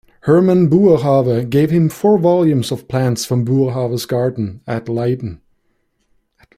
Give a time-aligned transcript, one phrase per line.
[0.21, 5.41] Herman Boerhaave gave him four volumes of plants from Boerhaave's gardens at Leiden.